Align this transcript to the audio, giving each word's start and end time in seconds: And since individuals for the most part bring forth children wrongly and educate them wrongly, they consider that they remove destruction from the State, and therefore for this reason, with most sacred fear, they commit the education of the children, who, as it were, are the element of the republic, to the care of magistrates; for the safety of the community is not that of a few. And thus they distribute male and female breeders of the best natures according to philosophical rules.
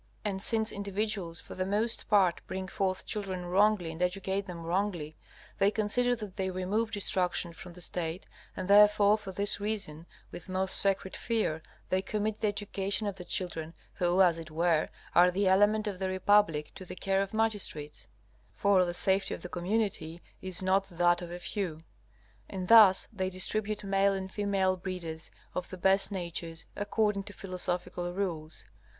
And 0.25 0.41
since 0.41 0.71
individuals 0.71 1.39
for 1.39 1.53
the 1.53 1.63
most 1.63 2.09
part 2.09 2.41
bring 2.47 2.67
forth 2.67 3.05
children 3.05 3.45
wrongly 3.45 3.91
and 3.91 4.01
educate 4.01 4.47
them 4.47 4.63
wrongly, 4.63 5.15
they 5.59 5.69
consider 5.69 6.15
that 6.15 6.37
they 6.37 6.49
remove 6.49 6.89
destruction 6.89 7.53
from 7.53 7.73
the 7.73 7.81
State, 7.81 8.25
and 8.57 8.67
therefore 8.67 9.15
for 9.15 9.31
this 9.31 9.59
reason, 9.59 10.07
with 10.31 10.49
most 10.49 10.75
sacred 10.77 11.15
fear, 11.15 11.61
they 11.89 12.01
commit 12.01 12.39
the 12.39 12.47
education 12.47 13.05
of 13.05 13.13
the 13.17 13.23
children, 13.23 13.75
who, 13.93 14.23
as 14.23 14.39
it 14.39 14.49
were, 14.49 14.89
are 15.13 15.29
the 15.29 15.47
element 15.47 15.85
of 15.85 15.99
the 15.99 16.09
republic, 16.09 16.71
to 16.73 16.83
the 16.83 16.95
care 16.95 17.21
of 17.21 17.31
magistrates; 17.31 18.07
for 18.55 18.83
the 18.85 18.95
safety 18.95 19.35
of 19.35 19.43
the 19.43 19.49
community 19.49 20.19
is 20.41 20.63
not 20.63 20.89
that 20.89 21.21
of 21.21 21.29
a 21.29 21.37
few. 21.37 21.79
And 22.49 22.67
thus 22.69 23.07
they 23.13 23.29
distribute 23.29 23.83
male 23.83 24.13
and 24.13 24.31
female 24.31 24.77
breeders 24.77 25.29
of 25.53 25.69
the 25.69 25.77
best 25.77 26.11
natures 26.11 26.65
according 26.75 27.21
to 27.25 27.33
philosophical 27.33 28.11
rules. 28.11 28.65